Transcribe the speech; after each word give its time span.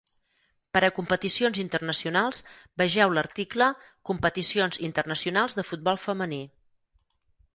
Per 0.75 0.79
a 0.85 0.87
competicions 0.99 1.59
internacionals, 1.63 2.39
vegeu 2.81 3.13
l'article 3.17 3.67
"Competicions 4.11 4.81
internacionals 4.89 5.59
de 5.59 5.67
futbol 5.73 6.01
femení". 6.07 6.43